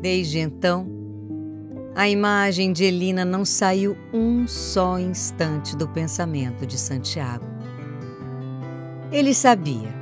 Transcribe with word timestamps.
Desde 0.00 0.38
então, 0.38 0.86
a 1.94 2.08
imagem 2.08 2.72
de 2.72 2.84
Elina 2.84 3.24
não 3.24 3.44
saiu 3.44 3.96
um 4.12 4.46
só 4.46 4.98
instante 4.98 5.76
do 5.76 5.86
pensamento 5.86 6.64
de 6.64 6.78
Santiago. 6.78 7.44
Ele 9.12 9.34
sabia 9.34 9.92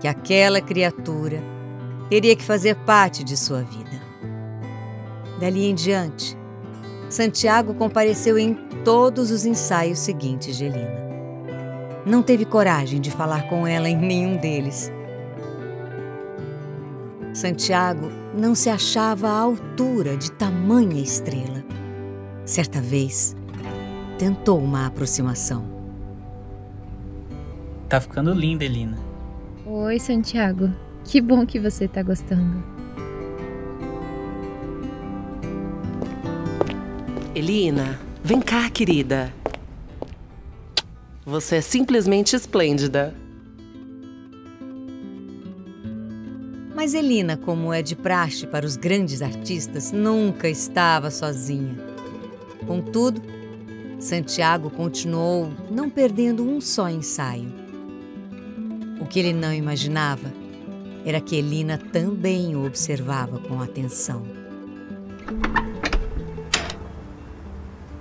que 0.00 0.08
aquela 0.08 0.60
criatura 0.60 1.42
teria 2.08 2.34
que 2.34 2.44
fazer 2.44 2.76
parte 2.76 3.22
de 3.22 3.36
sua 3.36 3.62
vida. 3.62 4.00
Dali 5.38 5.66
em 5.66 5.74
diante, 5.74 6.38
Santiago 7.10 7.74
compareceu 7.74 8.38
em 8.38 8.54
todos 8.84 9.30
os 9.30 9.44
ensaios 9.44 9.98
seguintes 9.98 10.56
de 10.56 10.64
Elina. 10.64 11.02
Não 12.06 12.22
teve 12.22 12.44
coragem 12.44 13.00
de 13.00 13.10
falar 13.10 13.48
com 13.48 13.66
ela 13.66 13.88
em 13.88 13.96
nenhum 13.96 14.36
deles. 14.36 14.90
Santiago 17.32 18.10
não 18.34 18.54
se 18.54 18.68
achava 18.68 19.28
à 19.28 19.38
altura 19.38 20.16
de 20.16 20.30
tamanha 20.32 21.00
estrela. 21.00 21.64
Certa 22.44 22.80
vez, 22.80 23.34
tentou 24.18 24.58
uma 24.60 24.86
aproximação. 24.86 25.64
Tá 27.88 28.00
ficando 28.00 28.34
linda, 28.34 28.64
Elina. 28.64 28.98
Oi, 29.64 29.98
Santiago. 29.98 30.70
Que 31.04 31.20
bom 31.20 31.46
que 31.46 31.58
você 31.58 31.88
tá 31.88 32.02
gostando. 32.02 32.62
Elina, 37.34 37.98
vem 38.22 38.40
cá, 38.40 38.68
querida. 38.68 39.32
Você 41.24 41.56
é 41.56 41.60
simplesmente 41.62 42.36
esplêndida. 42.36 43.14
Mas 46.82 46.94
Elina, 46.94 47.36
como 47.36 47.72
é 47.72 47.80
de 47.80 47.94
praxe 47.94 48.44
para 48.44 48.66
os 48.66 48.74
grandes 48.74 49.22
artistas, 49.22 49.92
nunca 49.92 50.48
estava 50.48 51.12
sozinha. 51.12 51.76
Contudo, 52.66 53.22
Santiago 54.00 54.68
continuou 54.68 55.52
não 55.70 55.88
perdendo 55.88 56.42
um 56.42 56.60
só 56.60 56.88
ensaio. 56.88 57.54
O 59.00 59.06
que 59.06 59.20
ele 59.20 59.32
não 59.32 59.54
imaginava 59.54 60.32
era 61.06 61.20
que 61.20 61.36
Elina 61.36 61.78
também 61.78 62.56
o 62.56 62.66
observava 62.66 63.38
com 63.38 63.62
atenção. 63.62 64.24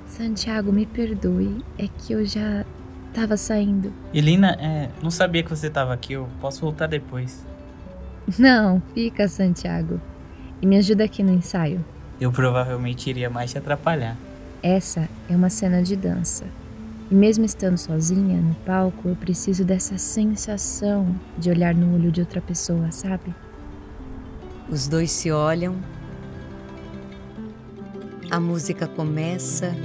Santiago, 0.07 0.73
me 0.73 0.87
perdoe, 0.87 1.63
é 1.77 1.87
que 1.87 2.13
eu 2.13 2.25
já 2.25 2.65
tava 3.13 3.37
saindo. 3.37 3.93
Elina, 4.11 4.57
é, 4.59 4.89
não 5.03 5.11
sabia 5.11 5.43
que 5.43 5.51
você 5.51 5.69
tava 5.69 5.93
aqui, 5.93 6.13
eu 6.13 6.27
posso 6.41 6.61
voltar 6.61 6.87
depois. 6.87 7.45
Não, 8.37 8.81
fica, 8.93 9.27
Santiago. 9.27 9.99
E 10.61 10.65
me 10.65 10.77
ajuda 10.77 11.03
aqui 11.03 11.23
no 11.23 11.33
ensaio. 11.33 11.83
Eu 12.19 12.31
provavelmente 12.31 13.09
iria 13.09 13.29
mais 13.29 13.51
te 13.51 13.57
atrapalhar. 13.57 14.15
Essa 14.61 15.09
é 15.27 15.35
uma 15.35 15.49
cena 15.49 15.81
de 15.81 15.95
dança. 15.95 16.45
E 17.09 17.15
mesmo 17.15 17.43
estando 17.43 17.77
sozinha 17.77 18.39
no 18.39 18.53
palco, 18.65 19.09
eu 19.09 19.15
preciso 19.15 19.65
dessa 19.65 19.97
sensação 19.97 21.13
de 21.37 21.49
olhar 21.49 21.73
no 21.73 21.95
olho 21.95 22.11
de 22.11 22.21
outra 22.21 22.39
pessoa, 22.39 22.91
sabe? 22.91 23.35
Os 24.69 24.87
dois 24.87 25.11
se 25.11 25.31
olham. 25.31 25.75
A 28.29 28.39
música 28.39 28.87
começa. 28.87 29.75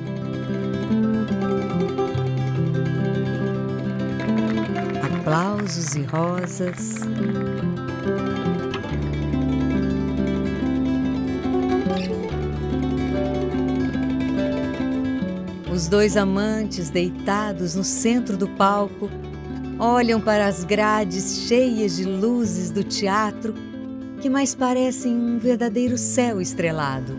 Aplausos 5.03 5.97
e 5.97 6.03
rosas. 6.03 7.00
Os 15.76 15.88
dois 15.88 16.16
amantes 16.16 16.88
deitados 16.88 17.75
no 17.75 17.84
centro 17.84 18.34
do 18.34 18.48
palco 18.48 19.10
olham 19.78 20.19
para 20.19 20.47
as 20.47 20.64
grades 20.64 21.47
cheias 21.47 21.97
de 21.97 22.04
luzes 22.04 22.70
do 22.70 22.82
teatro 22.82 23.53
que 24.22 24.31
mais 24.31 24.54
parecem 24.54 25.12
um 25.12 25.38
verdadeiro 25.38 25.98
céu 25.98 26.41
estrelado. 26.41 27.19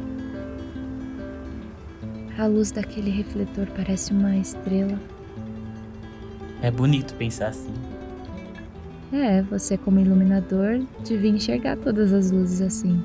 A 2.35 2.47
luz 2.47 2.71
daquele 2.71 3.11
refletor 3.11 3.67
parece 3.75 4.11
uma 4.11 4.35
estrela. 4.35 4.99
É 6.59 6.71
bonito 6.71 7.13
pensar 7.13 7.49
assim. 7.49 7.75
É, 9.13 9.43
você 9.43 9.77
como 9.77 9.99
iluminador 9.99 10.81
devia 11.05 11.29
enxergar 11.29 11.77
todas 11.77 12.11
as 12.11 12.31
luzes 12.31 12.61
assim. 12.61 12.99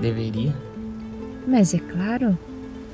Deveria? 0.00 0.52
Mas 1.46 1.72
é 1.72 1.78
claro, 1.78 2.36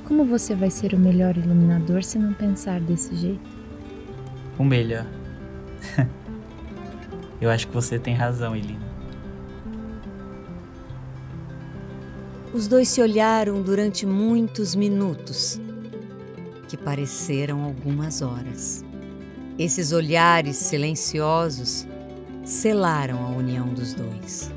como 0.07 0.23
você 0.23 0.55
vai 0.55 0.69
ser 0.69 0.93
o 0.93 0.97
melhor 0.97 1.35
iluminador 1.35 2.01
se 2.01 2.17
não 2.17 2.33
pensar 2.33 2.79
desse 2.79 3.13
jeito? 3.13 3.49
O 4.57 4.63
melhor. 4.63 5.05
Eu 7.41 7.49
acho 7.49 7.67
que 7.67 7.73
você 7.73 7.99
tem 7.99 8.15
razão, 8.15 8.55
Elina. 8.55 8.87
Os 12.53 12.69
dois 12.69 12.87
se 12.87 13.01
olharam 13.01 13.61
durante 13.61 14.05
muitos 14.05 14.73
minutos, 14.75 15.59
que 16.69 16.77
pareceram 16.77 17.63
algumas 17.63 18.21
horas. 18.21 18.85
Esses 19.59 19.91
olhares 19.91 20.55
silenciosos 20.55 21.85
selaram 22.45 23.25
a 23.25 23.29
união 23.29 23.67
dos 23.67 23.93
dois. 23.93 24.51